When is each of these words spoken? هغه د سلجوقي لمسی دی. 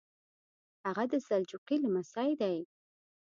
هغه 0.85 1.03
د 1.11 1.13
سلجوقي 1.27 1.75
لمسی 1.83 2.31
دی. 2.41 2.57